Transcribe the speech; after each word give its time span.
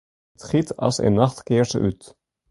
It 0.37 0.43
giet 0.51 0.69
as 0.87 0.95
in 1.07 1.17
nachtkears 1.19 1.73
út. 1.87 2.01